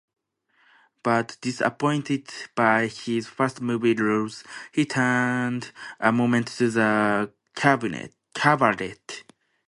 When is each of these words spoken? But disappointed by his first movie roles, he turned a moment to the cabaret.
But 1.03 1.37
disappointed 1.41 2.27
by 2.55 2.87
his 2.87 3.27
first 3.27 3.61
movie 3.61 3.93
roles, 3.93 4.43
he 4.71 4.83
turned 4.83 5.71
a 5.99 6.11
moment 6.11 6.47
to 6.47 6.71
the 6.71 7.31
cabaret. 7.55 8.95